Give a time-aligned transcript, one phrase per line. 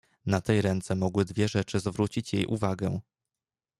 [0.25, 2.99] "Na tej ręce mogły dwie rzeczy zwrócić jej uwagę."